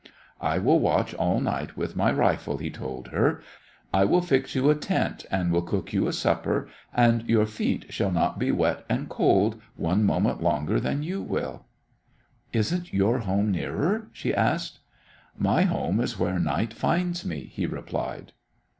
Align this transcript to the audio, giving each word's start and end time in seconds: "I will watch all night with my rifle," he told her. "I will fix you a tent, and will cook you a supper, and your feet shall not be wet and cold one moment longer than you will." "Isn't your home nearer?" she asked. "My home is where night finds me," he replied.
"I 0.41 0.57
will 0.57 0.79
watch 0.79 1.13
all 1.13 1.39
night 1.39 1.77
with 1.77 1.95
my 1.95 2.11
rifle," 2.11 2.57
he 2.57 2.71
told 2.71 3.09
her. 3.09 3.39
"I 3.93 4.03
will 4.03 4.23
fix 4.23 4.55
you 4.55 4.67
a 4.67 4.73
tent, 4.75 5.27
and 5.29 5.51
will 5.51 5.61
cook 5.61 5.93
you 5.93 6.07
a 6.07 6.11
supper, 6.11 6.67
and 6.91 7.23
your 7.29 7.45
feet 7.45 7.93
shall 7.93 8.09
not 8.09 8.39
be 8.39 8.51
wet 8.51 8.83
and 8.89 9.07
cold 9.09 9.61
one 9.75 10.03
moment 10.03 10.41
longer 10.41 10.79
than 10.79 11.03
you 11.03 11.21
will." 11.21 11.67
"Isn't 12.51 12.91
your 12.91 13.19
home 13.19 13.51
nearer?" 13.51 14.07
she 14.11 14.33
asked. 14.33 14.79
"My 15.37 15.61
home 15.65 15.99
is 15.99 16.17
where 16.17 16.39
night 16.39 16.73
finds 16.73 17.23
me," 17.23 17.41
he 17.53 17.67
replied. 17.67 18.31